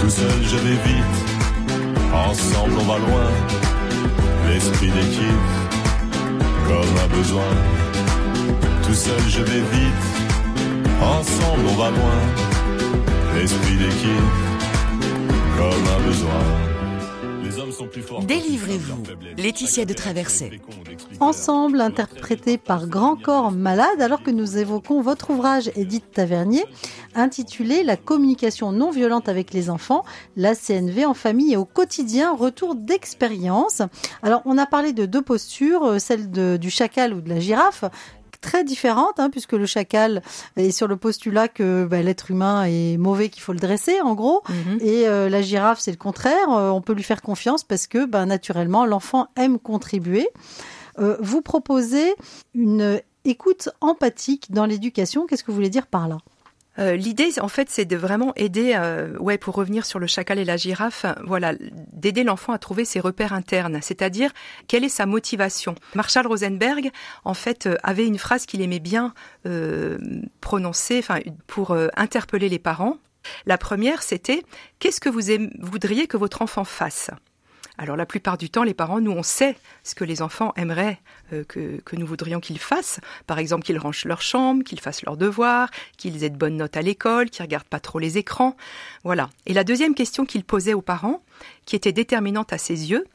Tout 0.00 0.10
seul 0.10 0.42
je 0.42 0.56
vais 0.56 0.76
vite, 0.84 1.72
ensemble 2.12 2.74
on 2.78 2.84
va 2.84 2.98
loin. 2.98 3.73
L'esprit 4.54 4.86
d'équipe, 4.86 5.50
comme 6.68 6.96
un 7.02 7.08
besoin. 7.08 7.50
Tout 8.84 8.94
seul 8.94 9.20
je 9.26 9.42
vais 9.42 9.60
vite, 9.60 10.04
ensemble 11.02 11.64
on 11.70 11.74
va 11.74 11.90
loin. 11.90 12.20
L'esprit 13.34 13.76
d'équipe, 13.76 14.30
comme 15.56 15.88
un 15.96 16.06
besoin. 16.06 16.73
Délivrez-vous. 18.22 19.02
Laetitia 19.36 19.84
de 19.84 19.94
la- 19.94 20.50
Ensemble, 21.20 21.80
interprété 21.80 22.58
par 22.58 22.86
Grand 22.88 23.16
Corps 23.16 23.52
Malade, 23.52 24.00
alors 24.00 24.22
que 24.22 24.30
nous 24.30 24.58
évoquons 24.58 25.00
votre 25.00 25.30
ouvrage, 25.30 25.70
Edith 25.76 26.10
Tavernier, 26.12 26.64
intitulé 27.14 27.82
La 27.84 27.96
communication 27.96 28.72
non 28.72 28.90
violente 28.90 29.28
avec 29.28 29.52
les 29.52 29.70
enfants, 29.70 30.04
la 30.36 30.54
CNV 30.54 31.04
en 31.06 31.14
famille 31.14 31.52
et 31.52 31.56
au 31.56 31.64
quotidien, 31.64 32.34
retour 32.34 32.74
d'expérience. 32.74 33.82
Alors, 34.22 34.42
on 34.44 34.58
a 34.58 34.66
parlé 34.66 34.92
de 34.92 35.06
deux 35.06 35.22
postures, 35.22 35.84
euh, 35.84 35.98
celle 35.98 36.30
de- 36.30 36.56
du 36.56 36.70
chacal 36.70 37.14
ou 37.14 37.20
de 37.20 37.28
la 37.28 37.40
girafe 37.40 37.84
très 38.44 38.62
différente, 38.62 39.18
hein, 39.18 39.30
puisque 39.30 39.52
le 39.52 39.64
chacal 39.64 40.22
est 40.56 40.70
sur 40.70 40.86
le 40.86 40.96
postulat 40.96 41.48
que 41.48 41.86
bah, 41.86 42.02
l'être 42.02 42.30
humain 42.30 42.64
est 42.64 42.98
mauvais, 42.98 43.30
qu'il 43.30 43.42
faut 43.42 43.54
le 43.54 43.58
dresser, 43.58 44.00
en 44.02 44.14
gros. 44.14 44.42
Et 44.80 45.08
euh, 45.08 45.30
la 45.30 45.40
girafe, 45.40 45.80
c'est 45.80 45.90
le 45.90 45.96
contraire. 45.96 46.50
Euh, 46.50 46.68
on 46.68 46.82
peut 46.82 46.92
lui 46.92 47.02
faire 47.02 47.22
confiance 47.22 47.64
parce 47.64 47.86
que, 47.86 48.04
ben, 48.04 48.26
naturellement, 48.26 48.84
l'enfant 48.84 49.28
aime 49.36 49.58
contribuer. 49.58 50.28
Euh, 50.98 51.16
vous 51.20 51.40
proposez 51.40 52.14
une 52.54 53.00
écoute 53.24 53.70
empathique 53.80 54.52
dans 54.52 54.66
l'éducation. 54.66 55.26
Qu'est-ce 55.26 55.42
que 55.42 55.50
vous 55.50 55.56
voulez 55.56 55.70
dire 55.70 55.86
par 55.86 56.06
là? 56.06 56.18
Euh, 56.78 56.96
L'idée, 56.96 57.38
en 57.40 57.48
fait, 57.48 57.70
c'est 57.70 57.84
de 57.84 57.96
vraiment 57.96 58.32
aider, 58.36 58.72
euh, 58.76 59.16
ouais, 59.18 59.38
pour 59.38 59.54
revenir 59.54 59.86
sur 59.86 59.98
le 59.98 60.06
chacal 60.06 60.38
et 60.38 60.44
la 60.44 60.56
girafe, 60.56 61.06
voilà, 61.24 61.54
d'aider 61.92 62.24
l'enfant 62.24 62.52
à 62.52 62.58
trouver 62.58 62.84
ses 62.84 63.00
repères 63.00 63.32
internes, 63.32 63.78
c'est-à-dire 63.80 64.32
quelle 64.66 64.84
est 64.84 64.88
sa 64.88 65.06
motivation? 65.06 65.74
Marshall 65.94 66.26
Rosenberg, 66.26 66.90
en 67.24 67.34
fait, 67.34 67.66
euh, 67.66 67.76
avait 67.82 68.06
une 68.06 68.18
phrase 68.18 68.46
qu'il 68.46 68.60
aimait 68.60 68.80
bien 68.80 69.14
euh, 69.46 69.98
prononcer, 70.40 70.98
enfin, 70.98 71.20
pour 71.46 71.76
interpeller 71.96 72.48
les 72.48 72.58
parents. 72.58 72.98
La 73.46 73.56
première, 73.56 74.02
c'était 74.02 74.42
qu'est-ce 74.78 75.00
que 75.00 75.08
vous 75.08 75.20
voudriez 75.60 76.06
que 76.06 76.16
votre 76.16 76.42
enfant 76.42 76.64
fasse? 76.64 77.10
Alors 77.76 77.96
la 77.96 78.06
plupart 78.06 78.38
du 78.38 78.50
temps, 78.50 78.62
les 78.62 78.74
parents, 78.74 79.00
nous, 79.00 79.10
on 79.10 79.24
sait 79.24 79.56
ce 79.82 79.94
que 79.94 80.04
les 80.04 80.22
enfants 80.22 80.52
aimeraient 80.56 81.00
euh, 81.32 81.42
que, 81.44 81.96
nous 81.96 82.06
voudrions 82.06 82.38
qu'ils 82.38 82.60
fassent. 82.60 83.00
Par 83.26 83.38
exemple, 83.38 83.64
qu'ils 83.64 83.78
rangent 83.78 84.04
leur 84.04 84.22
chambre, 84.22 84.62
qu'ils 84.62 84.80
fassent 84.80 85.02
leurs 85.02 85.16
devoirs, 85.16 85.70
qu'ils 85.96 86.22
aient 86.22 86.30
de 86.30 86.36
bonnes 86.36 86.56
notes 86.56 86.76
à 86.76 86.82
l'école, 86.82 87.30
qu'ils 87.30 87.42
regardent 87.42 87.64
pas 87.64 87.80
trop 87.80 87.98
les 87.98 88.16
écrans. 88.16 88.56
Voilà. 89.02 89.28
Et 89.46 89.54
la 89.54 89.64
deuxième 89.64 89.94
question 89.94 90.24
qu'il 90.24 90.44
posait 90.44 90.74
aux 90.74 90.82
parents, 90.82 91.22
qui 91.66 91.74
était 91.74 91.92
déterminante 91.92 92.52
à 92.52 92.58
ses 92.58 92.90
yeux, 92.90 93.06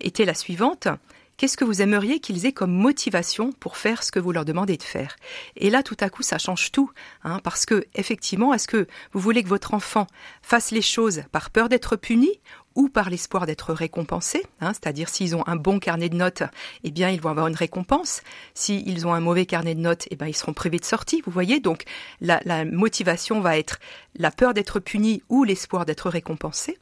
était 0.00 0.24
la 0.24 0.34
suivante. 0.34 0.88
Qu'est-ce 1.36 1.58
que 1.58 1.64
vous 1.64 1.82
aimeriez 1.82 2.18
qu'ils 2.18 2.46
aient 2.46 2.52
comme 2.52 2.72
motivation 2.72 3.52
pour 3.52 3.76
faire 3.76 4.02
ce 4.02 4.10
que 4.10 4.18
vous 4.18 4.32
leur 4.32 4.46
demandez 4.46 4.78
de 4.78 4.82
faire? 4.82 5.16
Et 5.56 5.68
là, 5.68 5.82
tout 5.82 5.96
à 6.00 6.08
coup, 6.08 6.22
ça 6.22 6.38
change 6.38 6.72
tout, 6.72 6.90
hein, 7.24 7.40
parce 7.44 7.66
que 7.66 7.86
effectivement, 7.94 8.54
est-ce 8.54 8.68
que 8.68 8.86
vous 9.12 9.20
voulez 9.20 9.42
que 9.42 9.48
votre 9.48 9.74
enfant 9.74 10.06
fasse 10.40 10.70
les 10.70 10.80
choses 10.80 11.24
par 11.32 11.50
peur 11.50 11.68
d'être 11.68 11.96
puni 11.96 12.40
ou 12.76 12.88
par 12.88 13.10
l'espoir 13.10 13.46
d'être 13.46 13.72
récompensés, 13.72 14.44
hein, 14.60 14.72
c'est-à-dire 14.72 15.08
s'ils 15.08 15.34
ont 15.34 15.42
un 15.48 15.56
bon 15.56 15.80
carnet 15.80 16.08
de 16.08 16.16
notes, 16.16 16.44
eh 16.84 16.90
bien 16.90 17.10
ils 17.10 17.20
vont 17.20 17.30
avoir 17.30 17.48
une 17.48 17.56
récompense. 17.56 18.22
S'ils 18.54 19.06
ont 19.06 19.14
un 19.14 19.20
mauvais 19.20 19.46
carnet 19.46 19.74
de 19.74 19.80
notes, 19.80 20.06
eh 20.10 20.16
bien 20.16 20.28
ils 20.28 20.36
seront 20.36 20.52
privés 20.52 20.78
de 20.78 20.84
sortie. 20.84 21.22
Vous 21.24 21.32
voyez, 21.32 21.58
donc 21.58 21.84
la, 22.20 22.40
la 22.44 22.64
motivation 22.64 23.40
va 23.40 23.58
être 23.58 23.80
la 24.16 24.30
peur 24.30 24.54
d'être 24.54 24.78
puni 24.78 25.22
ou 25.28 25.42
l'espoir 25.42 25.86
d'être 25.86 26.08
récompensé 26.10 26.78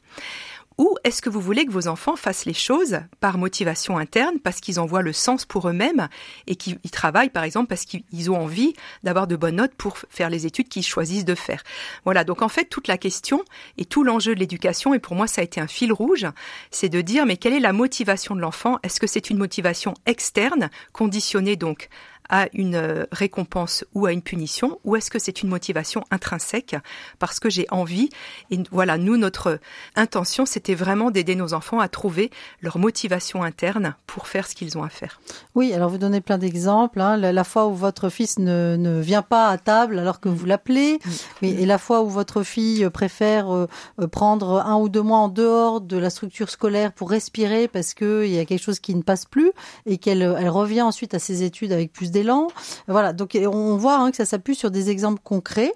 ou 0.77 0.97
est-ce 1.03 1.21
que 1.21 1.29
vous 1.29 1.39
voulez 1.39 1.65
que 1.65 1.71
vos 1.71 1.87
enfants 1.87 2.15
fassent 2.15 2.45
les 2.45 2.53
choses 2.53 2.99
par 3.19 3.37
motivation 3.37 3.97
interne, 3.97 4.39
parce 4.39 4.59
qu'ils 4.59 4.79
en 4.79 4.85
voient 4.85 5.01
le 5.01 5.13
sens 5.13 5.45
pour 5.45 5.69
eux-mêmes 5.69 6.09
et 6.47 6.55
qu'ils 6.55 6.77
travaillent, 6.91 7.29
par 7.29 7.43
exemple, 7.43 7.67
parce 7.67 7.85
qu'ils 7.85 8.31
ont 8.31 8.37
envie 8.37 8.73
d'avoir 9.03 9.27
de 9.27 9.35
bonnes 9.35 9.55
notes 9.55 9.75
pour 9.75 9.97
faire 10.09 10.29
les 10.29 10.45
études 10.45 10.67
qu'ils 10.67 10.85
choisissent 10.85 11.25
de 11.25 11.35
faire. 11.35 11.63
Voilà, 12.03 12.23
donc 12.23 12.41
en 12.41 12.49
fait, 12.49 12.65
toute 12.65 12.87
la 12.87 12.97
question 12.97 13.43
et 13.77 13.85
tout 13.85 14.03
l'enjeu 14.03 14.35
de 14.35 14.39
l'éducation, 14.39 14.93
et 14.93 14.99
pour 14.99 15.15
moi 15.15 15.27
ça 15.27 15.41
a 15.41 15.43
été 15.43 15.61
un 15.61 15.67
fil 15.67 15.93
rouge, 15.93 16.25
c'est 16.71 16.89
de 16.89 17.01
dire, 17.01 17.25
mais 17.25 17.37
quelle 17.37 17.53
est 17.53 17.59
la 17.59 17.73
motivation 17.73 18.35
de 18.35 18.41
l'enfant? 18.41 18.79
Est-ce 18.83 18.99
que 18.99 19.07
c'est 19.07 19.29
une 19.29 19.37
motivation 19.37 19.93
externe, 20.05 20.69
conditionnée 20.91 21.55
donc 21.55 21.89
à 22.29 22.47
une 22.53 22.75
euh, 22.75 23.05
récompense 23.11 23.85
ou 23.93 24.05
à 24.05 24.11
une 24.11 24.21
punition 24.21 24.79
ou 24.83 24.95
est-ce 24.95 25.11
que 25.11 25.19
c'est 25.19 25.41
une 25.41 25.49
motivation 25.49 26.03
intrinsèque 26.11 26.75
parce 27.19 27.39
que 27.39 27.49
j'ai 27.49 27.67
envie 27.71 28.09
et 28.51 28.59
voilà 28.71 28.97
nous 28.97 29.17
notre 29.17 29.59
intention 29.95 30.45
c'était 30.45 30.75
vraiment 30.75 31.11
d'aider 31.11 31.35
nos 31.35 31.53
enfants 31.53 31.79
à 31.79 31.87
trouver 31.87 32.31
leur 32.61 32.77
motivation 32.77 33.43
interne 33.43 33.95
pour 34.07 34.27
faire 34.27 34.47
ce 34.47 34.55
qu'ils 34.55 34.77
ont 34.77 34.83
à 34.83 34.89
faire. 34.89 35.19
Oui, 35.55 35.73
alors 35.73 35.89
vous 35.89 35.97
donnez 35.97 36.21
plein 36.21 36.37
d'exemples 36.37 37.01
hein, 37.01 37.17
la, 37.17 37.43
fois 37.43 37.67
où 37.67 37.75
votre 37.75 38.09
fils 38.09 38.39
ne, 38.39 38.75
ne, 38.77 38.99
vient 38.99 39.21
pas 39.21 39.49
à 39.49 39.57
table 39.57 39.99
alors 39.99 40.19
que 40.19 40.29
vous 40.29 40.45
l'appelez 40.45 40.99
et 41.41 41.65
la 41.65 41.77
fois 41.77 42.01
où 42.01 42.09
votre 42.09 42.43
fille 42.43 42.89
préfère 42.89 43.53
euh, 43.53 43.67
euh, 43.99 44.07
prendre 44.07 44.63
un 44.65 44.77
ou 44.77 44.89
deux 44.89 45.01
mois 45.01 45.19
en 45.19 45.29
dehors 45.29 45.81
de 45.81 45.97
la 45.97 46.09
structure 46.09 46.49
scolaire 46.49 46.91
pour 46.93 47.09
respirer 47.09 47.67
parce 47.67 47.93
que 47.93 48.25
il 48.25 48.31
y 48.31 48.39
a 48.39 48.45
quelque 48.45 48.63
chose 48.63 48.79
qui 48.79 48.95
ne 48.95 49.01
passe 49.01 49.25
plus 49.25 49.51
et 49.85 49.97
qu'elle 49.97 50.21
elle 50.21 50.49
revient 50.49 50.81
ensuite 50.81 51.13
à 51.13 51.19
ses 51.19 51.43
études 51.43 51.71
avec 51.71 51.91
plus 51.91 52.11
d'élan. 52.15 52.47
Voilà, 52.87 53.11
donc 53.11 53.37
on 53.37 53.75
voit 53.75 53.97
hein, 53.97 54.09
que 54.09 54.17
ça 54.17 54.25
s'appuie 54.25 54.55
sur 54.55 54.71
des 54.71 54.89
exemples 54.89 55.19
concrets. 55.23 55.73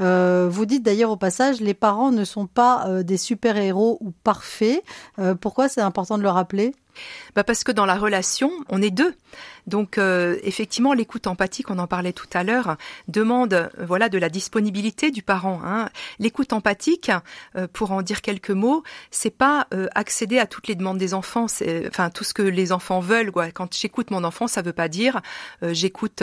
Euh, 0.00 0.48
vous 0.48 0.64
dites 0.64 0.84
d'ailleurs 0.84 1.10
au 1.10 1.16
passage, 1.16 1.60
les 1.60 1.74
parents 1.74 2.12
ne 2.12 2.24
sont 2.24 2.46
pas 2.46 2.86
euh, 2.86 3.02
des 3.02 3.16
super-héros 3.16 3.98
ou 4.00 4.12
parfaits. 4.22 4.84
Euh, 5.18 5.34
pourquoi 5.34 5.68
c'est 5.68 5.80
important 5.80 6.16
de 6.16 6.22
le 6.22 6.28
rappeler? 6.28 6.74
Bah 7.34 7.44
Parce 7.44 7.64
que 7.64 7.72
dans 7.72 7.86
la 7.86 7.96
relation, 7.96 8.50
on 8.68 8.82
est 8.82 8.90
deux. 8.90 9.14
Donc 9.66 9.98
euh, 9.98 10.36
effectivement, 10.42 10.92
l'écoute 10.92 11.26
empathique, 11.26 11.70
on 11.70 11.78
en 11.78 11.86
parlait 11.86 12.12
tout 12.12 12.28
à 12.32 12.42
l'heure, 12.42 12.76
demande 13.08 13.54
euh, 13.54 13.68
voilà 13.78 14.08
de 14.08 14.18
la 14.18 14.28
disponibilité 14.28 15.10
du 15.10 15.22
parent. 15.22 15.60
Hein. 15.64 15.88
L'écoute 16.18 16.52
empathique, 16.52 17.10
euh, 17.56 17.66
pour 17.72 17.92
en 17.92 18.02
dire 18.02 18.20
quelques 18.22 18.50
mots, 18.50 18.82
c'est 19.10 19.30
pas 19.30 19.66
accéder 19.94 20.38
à 20.38 20.46
toutes 20.46 20.68
les 20.68 20.74
demandes 20.74 20.98
des 20.98 21.14
enfants, 21.14 21.46
c'est 21.46 21.86
enfin 21.86 22.10
tout 22.10 22.24
ce 22.24 22.34
que 22.34 22.42
les 22.42 22.72
enfants 22.72 23.00
veulent. 23.00 23.30
Quoi. 23.30 23.50
Quand 23.50 23.72
j'écoute 23.74 24.10
mon 24.10 24.24
enfant, 24.24 24.46
ça 24.46 24.62
veut 24.62 24.72
pas 24.72 24.88
dire 24.88 25.20
j'écoute, 25.62 26.22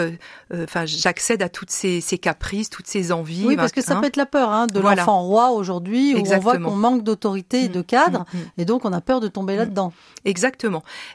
enfin 0.54 0.86
j'accède 0.86 1.42
à 1.42 1.50
toutes 1.50 1.72
ses, 1.72 2.02
ses, 2.02 2.18
caprices, 2.18 2.70
toutes 2.70 2.88
ses 2.88 3.12
envies. 3.12 3.46
Oui, 3.46 3.56
parce 3.56 3.72
que 3.72 3.82
ça 3.82 3.96
peut 3.96 4.08
être 4.08 4.18
la 4.18 4.26
peur 4.26 4.50
hein, 4.50 4.68
de 4.68 4.80
l'enfant 4.80 5.22
roi 5.22 5.52
aujourd'hui, 5.52 6.16
où 6.16 6.20
on 6.20 6.40
voit 6.40 6.58
qu'on 6.58 6.76
manque 6.76 7.04
d'autorité 7.04 7.64
et 7.64 7.70
de 7.70 7.80
mmh. 7.80 7.86
cadre, 7.86 8.20
mmh, 8.34 8.38
mmh. 8.38 8.62
et 8.62 8.66
donc 8.66 8.86
on 8.86 8.94
a 8.94 9.02
peur 9.02 9.20
de 9.20 9.28
tomber 9.28 9.56
là-dedans. 9.56 9.94
Exactement. 10.26 10.57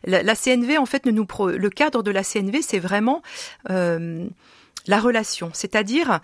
La, 0.05 0.23
la, 0.23 0.35
CNV, 0.35 0.79
en 0.79 0.87
fait, 0.87 1.07
ne 1.07 1.11
nous 1.11 1.27
le 1.47 1.71
cadre 1.71 2.03
de 2.03 2.11
la 2.11 2.23
CNV, 2.23 2.63
c'est 2.63 2.79
vraiment 2.79 3.23
euh, 3.71 4.27
la 4.87 5.01
relation, 5.01 5.51
c'est-à-dire 5.53 6.21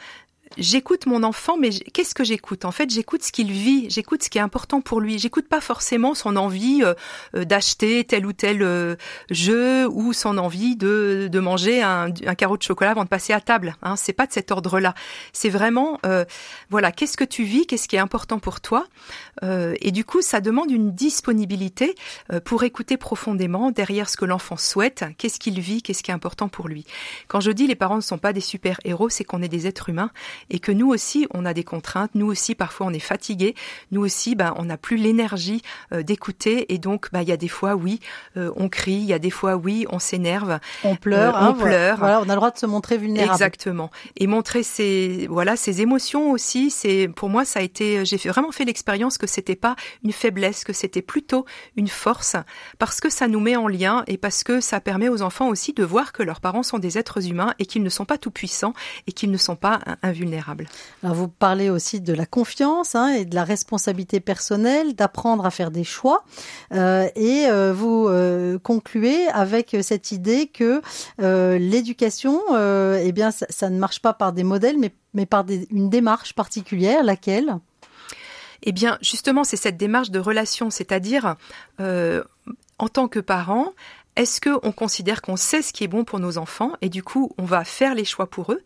j'écoute 0.57 1.07
mon 1.07 1.23
enfant, 1.23 1.57
mais 1.59 1.71
qu'est-ce 1.71 2.15
que 2.15 2.25
j'écoute? 2.25 2.65
En 2.65 2.73
fait, 2.73 2.91
j'écoute 2.91 3.23
ce 3.23 3.33
qu'il 3.33 3.53
vit, 3.53 3.91
j'écoute 3.91 4.23
ce 4.23 4.31
qui 4.31 4.39
est 4.39 4.41
important 4.41 4.81
pour 4.81 5.01
lui. 5.01 5.19
J'écoute 5.19 5.49
pas 5.49 5.61
forcément 5.61 6.15
son 6.15 6.37
envie 6.37 6.83
euh, 6.83 6.95
euh, 7.35 7.45
d'acheter 7.45 8.05
tel 8.05 8.27
ou 8.27 8.33
tel 8.33 8.63
euh, 8.63 8.97
jeu 9.31 9.87
ou 9.89 10.13
son 10.13 10.39
envie 10.39 10.77
de, 10.77 11.29
de 11.31 11.41
manger 11.41 11.83
un, 11.83 12.09
un, 12.27 12.35
carreau 12.35 12.57
de 12.57 12.63
chocolat 12.63 12.93
avant 12.93 13.05
de 13.05 13.09
passer 13.09 13.33
à 13.33 13.41
table. 13.41 13.77
Hein. 13.83 13.97
C'est 13.97 14.13
pas 14.13 14.27
de 14.27 14.33
cet 14.33 14.51
ordre-là. 14.51 14.95
C'est 15.33 15.49
vraiment, 15.49 16.01
voilà, 16.71 16.93
qu'est-ce 16.93 17.17
que 17.17 17.25
tu 17.25 17.45
vis, 17.45 17.67
qu'est-ce 17.67 17.89
qui 17.89 17.97
est 17.97 18.01
important 18.01 18.39
pour 18.39 18.61
toi? 18.61 18.87
et 19.43 19.93
du 19.93 20.05
coup, 20.05 20.21
ça 20.21 20.41
demande 20.41 20.71
une 20.71 20.93
disponibilité 20.93 21.95
pour 22.45 22.65
écouter 22.65 22.97
profondément 22.97 23.71
derrière 23.71 24.09
ce 24.09 24.17
que 24.17 24.25
l'enfant 24.25 24.57
souhaite, 24.57 25.05
qu'est-ce 25.17 25.39
qu'il 25.39 25.61
vit, 25.61 25.83
qu'est-ce 25.83 26.03
qui 26.03 26.11
est 26.11 26.15
important 26.15 26.49
pour 26.49 26.69
lui. 26.69 26.85
Quand 27.29 27.41
je 27.41 27.51
dis 27.51 27.67
les 27.67 27.77
parents 27.77 27.97
ne 27.97 28.01
sont 28.01 28.19
pas 28.19 28.33
des 28.33 28.41
super 28.41 28.81
héros, 28.85 29.09
c'est 29.09 29.25
qu'on 29.25 29.43
est 29.43 29.49
des 29.49 29.67
êtres 29.67 29.89
humains 29.89 30.11
et 30.51 30.59
que 30.59 30.73
nous 30.73 30.89
aussi, 30.89 31.27
on 31.33 31.45
a 31.45 31.55
des 31.55 31.65
contraintes, 31.65 32.11
nous 32.15 32.27
aussi, 32.27 32.55
parfois, 32.55 32.87
on 32.87 32.93
est 32.93 32.99
fatigué, 32.99 33.55
nous 33.91 34.01
aussi, 34.01 34.35
ben, 34.35 34.55
on 34.57 34.65
n'a 34.65 34.77
plus 34.77 34.97
l'énergie 34.97 35.63
euh, 35.93 36.03
d'écouter, 36.03 36.73
et 36.73 36.79
donc, 36.79 37.09
ben, 37.13 37.23
il 37.23 37.29
y 37.29 37.33
a 37.33 37.37
des 37.37 37.49
fois, 37.49 37.75
oui, 37.75 38.01
euh, 38.37 38.51
on 38.57 38.69
crie, 38.69 38.95
il 38.95 39.05
y 39.05 39.13
a 39.13 39.19
des 39.19 39.31
fois, 39.31 39.57
oui, 39.57 39.87
on 39.91 39.99
s'énerve, 39.99 40.59
on 40.85 40.97
pleure, 40.97 41.37
euh, 41.37 41.41
on 41.41 41.45
hein, 41.45 41.53
pleure. 41.53 41.99
Voilà, 41.99 42.21
on 42.21 42.29
a 42.29 42.35
le 42.35 42.37
droit 42.37 42.51
de 42.51 42.59
se 42.59 42.67
montrer 42.67 42.99
vulnérable. 42.99 43.33
Exactement, 43.33 43.91
et 44.17 44.27
montrer 44.27 44.63
ses, 44.63 45.27
voilà, 45.29 45.57
ses 45.57 45.81
émotions 45.81 46.31
aussi. 46.31 46.71
C'est, 46.71 47.09
pour 47.09 47.29
moi, 47.29 47.45
ça 47.45 47.61
a 47.61 47.63
été, 47.63 48.05
j'ai 48.05 48.17
vraiment 48.17 48.53
fait 48.53 48.65
l'expérience 48.65 49.19
que 49.19 49.27
c'était 49.27 49.57
pas 49.57 49.77
une 50.05 50.13
faiblesse, 50.13 50.65
que 50.65 50.73
c'était 50.73 51.03
plutôt 51.03 51.45
une 51.77 51.89
force, 51.89 52.37
parce 52.79 53.01
que 53.01 53.11
ça 53.11 53.29
nous 53.29 53.41
met 53.41 53.57
en 53.57 53.69
lien 53.69 54.05
et 54.07 54.17
parce 54.17 54.45
que 54.45 54.61
ça 54.61 54.81
permet 54.81 55.09
aux 55.09 55.23
enfants 55.23 55.49
aussi 55.49 55.73
de 55.73 55.85
voir 55.85 56.13
que 56.13 56.23
leurs 56.23 56.41
parents 56.41 56.63
sont 56.63 56.79
des 56.79 56.99
êtres 56.99 57.29
humains 57.29 57.55
et 57.59 57.67
qu'ils 57.67 57.83
ne 57.83 57.89
sont 57.89 58.05
pas 58.05 58.19
tout 58.19 58.31
puissants 58.31 58.75
et 59.07 59.13
qu'ils 59.13 59.31
ne 59.31 59.37
sont 59.37 59.57
pas 59.57 59.81
invulnérables 60.03 60.28
alors 61.03 61.15
vous 61.15 61.29
parlez 61.29 61.71
aussi 61.71 62.01
de 62.01 62.13
la 62.13 62.27
confiance 62.27 62.95
hein, 62.95 63.09
et 63.09 63.25
de 63.25 63.35
la 63.35 63.45
responsabilité 63.45 64.21
personnelle, 64.21 64.95
d'apprendre 64.95 65.47
à 65.47 65.51
faire 65.51 65.71
des 65.71 65.85
choix. 65.85 66.25
Euh, 66.73 67.09
et 67.17 67.47
euh, 67.47 67.73
vous 67.73 68.07
euh, 68.09 68.59
concluez 68.59 69.29
avec 69.29 69.77
cette 69.83 70.13
idée 70.13 70.47
que 70.47 70.83
l'éducation, 71.19 72.41
eh 72.51 73.13
bien, 73.13 73.31
ça, 73.31 73.71
ne 73.71 73.79
marche 73.79 74.01
pas 74.01 74.13
par 74.13 74.33
des 74.33 74.45
modèles, 74.45 74.79
mais, 74.79 74.93
mais 75.15 75.27
par 75.27 75.45
une 75.71 75.91
démarche 75.91 76.35
particulière, 76.35 77.03
laquelle? 77.03 77.57
Eh 78.63 78.73
bien, 78.73 78.99
justement, 79.01 79.45
c'est 79.45 79.57
cette 79.57 79.77
démarche 79.77 80.11
de 80.11 80.19
relation, 80.19 80.71
c'est-à-dire, 80.71 81.37
en 81.79 82.89
tant 82.89 83.09
que 83.09 83.21
parent, 83.21 83.73
est-ce 84.19 84.41
qu'on 84.41 84.73
considère 84.73 85.23
qu'on 85.23 85.37
sait 85.37 85.63
ce 85.63 85.73
qui 85.73 85.85
est 85.85 85.89
bon 85.89 86.03
pour 86.03 86.19
nos 86.19 86.39
enfants 86.39 86.73
et 86.83 86.89
du 86.89 87.05
coup 87.05 87.33
on 87.39 87.45
va 87.45 87.65
faire 87.65 87.95
les 87.95 88.05
choix 88.05 88.29
pour 88.29 88.53
eux 88.53 88.63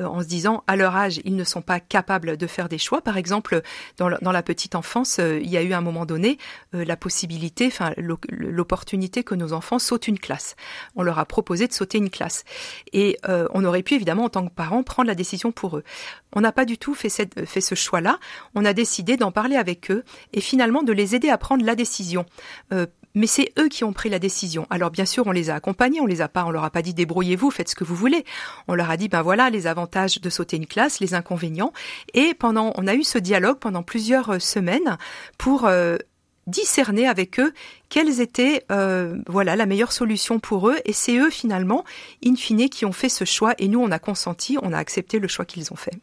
euh, 0.00 0.04
en 0.04 0.20
se 0.20 0.26
disant 0.26 0.64
à 0.66 0.74
leur 0.74 0.96
âge 0.96 1.20
ils 1.24 1.36
ne 1.36 1.44
sont 1.44 1.62
pas 1.62 1.78
capables 1.78 2.36
de 2.36 2.46
faire 2.48 2.68
des 2.68 2.76
choix. 2.76 3.00
Par 3.00 3.16
exemple 3.16 3.62
dans, 3.98 4.08
la 4.08 4.42
petite 4.42 4.74
enfance 4.74 5.20
euh, 5.20 5.38
il 5.40 5.48
y 5.48 5.56
a 5.56 5.62
eu 5.62 5.72
à 5.72 5.78
un 5.78 5.80
moment 5.80 6.06
donné 6.06 6.38
euh, 6.74 6.84
la 6.84 6.96
possibilité, 6.96 7.68
enfin 7.68 7.92
l'opportunité 7.96 9.22
que 9.22 9.36
nos 9.36 9.52
enfants 9.52 9.78
sautent 9.78 10.08
une 10.08 10.18
classe. 10.18 10.56
On 10.96 11.04
leur 11.04 11.20
a 11.20 11.24
proposé 11.24 11.68
de 11.68 11.72
sauter 11.72 11.98
une 11.98 12.10
classe 12.10 12.44
et 12.92 13.16
on 13.28 13.64
aurait 13.64 13.82
pu 13.82 13.94
évidemment 13.94 14.24
en 14.24 14.28
tant 14.28 14.46
que 14.46 14.52
parents 14.52 14.82
prendre 14.82 15.06
la 15.06 15.14
décision 15.14 15.52
pour 15.52 15.76
eux. 15.76 15.84
On 16.32 16.40
n'a 16.40 16.50
pas 16.50 16.64
du 16.64 16.78
tout 16.78 16.94
fait, 16.94 17.08
fait 17.46 17.60
ce 17.60 17.74
choix-là. 17.74 18.18
On 18.54 18.64
a 18.64 18.72
décidé 18.72 19.16
d'en 19.16 19.30
parler 19.30 19.56
avec 19.56 19.90
eux 19.90 20.04
et 20.32 20.40
finalement 20.40 20.82
de 20.82 20.92
les 20.92 21.14
aider 21.14 21.28
à 21.28 21.38
prendre 21.38 21.64
la 21.64 21.76
décision 21.76 22.26
mais 23.16 23.26
c'est 23.26 23.52
eux 23.58 23.68
qui 23.68 23.82
ont 23.82 23.92
pris 23.92 24.08
la 24.08 24.20
décision. 24.20 24.68
Alors 24.70 24.90
bien 24.90 25.06
sûr, 25.06 25.26
on 25.26 25.32
les 25.32 25.50
a 25.50 25.56
accompagnés, 25.56 26.00
on 26.00 26.06
les 26.06 26.20
a 26.20 26.28
pas, 26.28 26.44
on 26.44 26.50
leur 26.50 26.62
a 26.62 26.70
pas 26.70 26.82
dit 26.82 26.94
débrouillez-vous, 26.94 27.50
faites 27.50 27.70
ce 27.70 27.74
que 27.74 27.82
vous 27.82 27.96
voulez. 27.96 28.24
On 28.68 28.74
leur 28.74 28.90
a 28.90 28.96
dit 28.96 29.08
ben 29.08 29.22
voilà 29.22 29.50
les 29.50 29.66
avantages 29.66 30.20
de 30.20 30.30
sauter 30.30 30.56
une 30.56 30.66
classe, 30.66 31.00
les 31.00 31.14
inconvénients. 31.14 31.72
Et 32.14 32.34
pendant, 32.34 32.72
on 32.76 32.86
a 32.86 32.94
eu 32.94 33.02
ce 33.02 33.18
dialogue 33.18 33.58
pendant 33.58 33.82
plusieurs 33.82 34.34
euh, 34.34 34.38
semaines 34.38 34.98
pour 35.38 35.64
euh, 35.64 35.96
discerner 36.46 37.08
avec 37.08 37.40
eux 37.40 37.52
quelles 37.96 38.20
étaient 38.20 38.62
euh, 38.70 39.16
voilà 39.26 39.56
la 39.56 39.64
meilleure 39.64 39.90
solution 39.90 40.38
pour 40.38 40.68
eux. 40.68 40.76
Et 40.84 40.92
c'est 40.92 41.16
eux 41.16 41.30
finalement 41.30 41.82
in 42.22 42.36
fine 42.36 42.68
qui 42.68 42.84
ont 42.84 42.92
fait 42.92 43.08
ce 43.08 43.24
choix. 43.24 43.54
Et 43.56 43.68
nous 43.68 43.80
on 43.80 43.90
a 43.90 43.98
consenti 43.98 44.58
on 44.60 44.74
a 44.74 44.76
accepté 44.76 45.18
le 45.18 45.28
choix 45.28 45.46
qu'ils 45.46 45.72
ont 45.72 45.76
fait. 45.76 45.94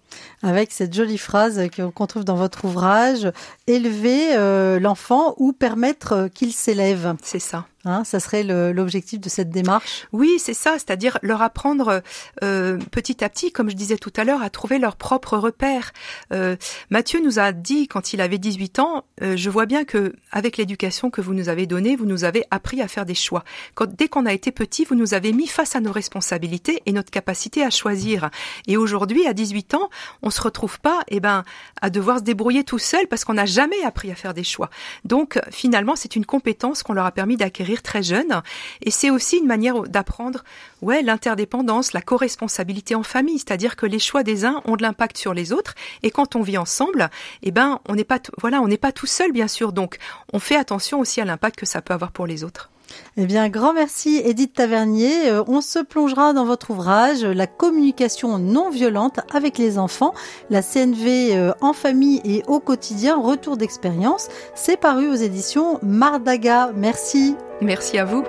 Avec 0.42 0.72
cette 0.72 0.92
jolie 0.92 1.20
phrase 1.20 1.62
qu'on 1.70 2.08
trouve 2.08 2.26
dans 2.26 2.34
votre 2.34 2.66
ouvrage 2.66 3.32
élever 3.68 4.30
euh, 4.34 4.80
l'enfant 4.80 5.36
ou 5.38 5.54
permettre 5.54 6.30
qu'il 6.34 6.52
s'élève 6.52 7.14
c'est 7.22 7.38
ça. 7.38 7.68
Hein, 7.86 8.06
ça 8.06 8.22
serait 8.22 8.44
l'objectif 8.44 9.20
de 9.20 9.28
cette 9.28 9.50
démarche? 9.50 10.08
Oui, 10.14 10.36
c'est 10.38 10.54
ça, 10.54 10.74
c'est-à-dire 10.74 11.18
leur 11.22 11.42
apprendre 11.42 12.02
euh, 12.42 12.78
petit 12.92 13.24
à 13.24 13.30
petit, 13.30 13.52
comme 13.52 13.70
je 13.70 13.76
disais 13.76 13.98
tout 13.98 14.14
à 14.16 14.24
l'heure, 14.24 14.42
à 14.42 14.50
trouver 14.50 14.80
leur 14.80 14.96
propre 14.96 15.38
repère. 15.38 15.92
Euh, 16.32 16.56
Mathieu 16.90 17.20
nous 17.22 17.40
a 17.40 17.52
dit 17.52 17.90
quand 17.90 18.14
il 18.14 18.22
avait 18.22 18.38
18 18.38 18.80
ans, 18.80 19.04
euh, 19.22 19.36
je 19.36 19.50
vois 19.50 19.66
bien 19.66 19.84
que 19.84 20.16
avec 20.32 20.56
l'éducation 20.56 21.10
que 21.10 21.20
vous 21.20 21.34
nous 21.34 21.50
avez 21.50 21.66
donnée, 21.68 21.83
vous 21.96 22.06
nous 22.06 22.24
avez 22.24 22.46
appris 22.52 22.82
à 22.82 22.88
faire 22.88 23.06
des 23.06 23.16
choix. 23.16 23.44
Dès 23.88 24.08
qu'on 24.08 24.26
a 24.26 24.34
été 24.34 24.52
petit, 24.52 24.86
vous 24.86 24.96
nous 24.96 25.14
avez 25.14 25.34
mis 25.34 25.48
face 25.48 25.76
à 25.76 25.80
nos 25.80 25.92
responsabilités 25.92 26.82
et 26.86 26.92
notre 26.92 27.12
capacité 27.12 27.64
à 27.64 27.70
choisir. 27.70 28.30
Et 28.68 28.78
aujourd'hui, 28.78 29.28
à 29.28 29.34
18 29.34 29.76
ans, 29.76 29.90
on 30.22 30.30
se 30.30 30.42
retrouve 30.42 30.80
pas, 30.80 31.02
eh 31.10 31.20
ben, 31.20 31.44
à 31.82 31.90
devoir 31.90 32.20
se 32.20 32.24
débrouiller 32.24 32.64
tout 32.64 32.80
seul 32.80 33.08
parce 33.08 33.26
qu'on 33.26 33.34
n'a 33.34 33.46
jamais 33.46 33.84
appris 33.84 34.12
à 34.12 34.16
faire 34.16 34.34
des 34.34 34.44
choix. 34.44 34.70
Donc, 35.06 35.40
finalement, 35.52 35.96
c'est 35.96 36.16
une 36.16 36.26
compétence 36.26 36.84
qu'on 36.84 36.94
leur 36.94 37.06
a 37.06 37.12
permis 37.12 37.38
d'acquérir 37.38 37.82
très 37.82 38.04
jeune. 38.04 38.42
Et 38.82 38.92
c'est 38.92 39.10
aussi 39.10 39.38
une 39.38 39.48
manière 39.48 39.84
d'apprendre, 39.84 40.44
ouais, 40.82 41.02
l'interdépendance, 41.02 41.94
la 41.94 42.02
co-responsabilité 42.02 42.96
en 42.96 43.04
famille, 43.04 43.40
c'est-à-dire 43.40 43.76
que 43.76 43.86
les 43.86 44.00
choix 44.00 44.24
des 44.24 44.46
uns 44.46 44.62
ont 44.66 44.76
de 44.76 44.82
l'impact 44.82 45.18
sur 45.18 45.34
les 45.34 45.52
autres. 45.52 45.76
Et 46.04 46.12
quand 46.12 46.36
on 46.36 46.42
vit 46.42 46.58
ensemble, 46.58 47.10
eh 47.42 47.52
ben, 47.52 47.80
on 47.88 47.96
n'est 47.96 48.04
pas, 48.04 48.20
voilà, 48.40 48.62
on 48.62 48.68
n'est 48.68 48.78
pas 48.78 48.92
tout 48.92 49.06
seul, 49.06 49.32
bien 49.32 49.48
sûr. 49.48 49.74
Donc, 49.74 49.98
on 50.32 50.40
fait 50.40 50.56
attention 50.56 51.00
aussi 51.00 51.22
à 51.22 51.26
l'impact 51.26 51.63
ça 51.66 51.82
peut 51.82 51.94
avoir 51.94 52.12
pour 52.12 52.28
les 52.28 52.44
autres. 52.44 52.70
Eh 53.18 53.26
bien, 53.26 53.50
grand 53.50 53.74
merci 53.74 54.22
Edith 54.24 54.54
Tavernier. 54.54 55.30
Euh, 55.30 55.44
on 55.48 55.62
se 55.62 55.80
plongera 55.80 56.34
dans 56.34 56.46
votre 56.46 56.72
ouvrage 56.72 57.24
La 57.24 57.48
communication 57.48 58.38
non 58.38 58.70
violente 58.70 59.20
avec 59.34 59.58
les 59.58 59.78
enfants, 59.78 60.14
la 60.50 60.62
CNV 60.62 61.36
euh, 61.36 61.54
en 61.62 61.74
famille 61.74 62.22
et 62.24 62.44
au 62.48 62.60
quotidien, 62.60 63.20
retour 63.20 63.58
d'expérience. 63.58 64.30
C'est 64.56 64.78
paru 64.78 65.10
aux 65.10 65.16
éditions 65.16 65.80
Mardaga. 65.82 66.72
Merci. 66.76 67.36
Merci 67.62 67.98
à 67.98 68.06
vous. 68.06 68.24